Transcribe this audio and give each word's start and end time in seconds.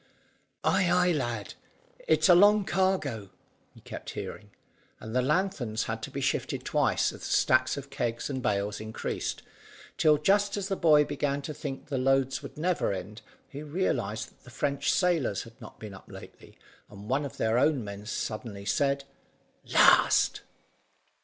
"Ay, 0.63 0.89
ay, 0.89 1.11
lad, 1.11 1.53
it's 2.07 2.27
a 2.27 2.33
long 2.33 2.65
cargo," 2.65 3.29
he 3.71 3.81
kept 3.81 4.09
hearing; 4.09 4.49
and 4.99 5.15
the 5.15 5.21
lanthorns 5.21 5.83
had 5.83 6.01
to 6.01 6.09
be 6.09 6.19
shifted 6.19 6.65
twice 6.65 7.13
as 7.13 7.19
the 7.19 7.25
stacks 7.27 7.77
of 7.77 7.91
kegs 7.91 8.27
and 8.27 8.41
bales 8.41 8.81
increased, 8.81 9.43
till 9.99 10.17
just 10.17 10.57
as 10.57 10.69
the 10.69 10.75
boy 10.75 11.03
began 11.05 11.39
to 11.43 11.53
think 11.53 11.85
the 11.89 11.99
loads 11.99 12.41
would 12.41 12.57
never 12.57 12.91
end, 12.91 13.21
he 13.47 13.61
realised 13.61 14.29
that 14.29 14.43
the 14.43 14.49
French 14.49 14.91
sailors 14.91 15.43
had 15.43 15.61
not 15.61 15.79
been 15.79 15.93
up 15.93 16.11
lately, 16.11 16.57
and 16.89 17.07
one 17.07 17.23
of 17.23 17.37
their 17.37 17.59
own 17.59 17.83
men 17.83 18.03
suddenly 18.07 18.65
said 18.65 19.03
"Last!" 19.71 20.41